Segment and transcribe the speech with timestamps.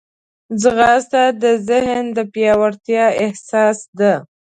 [0.61, 4.13] ځغاسته د ذهن د پیاوړتیا اساس ده